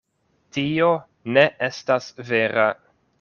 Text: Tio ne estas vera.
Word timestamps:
Tio 0.55 0.87
ne 1.35 1.43
estas 1.67 2.09
vera. 2.31 2.65